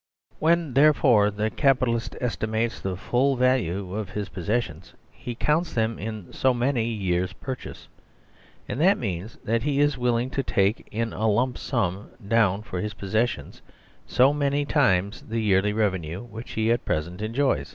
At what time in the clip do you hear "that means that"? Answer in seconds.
8.81-9.61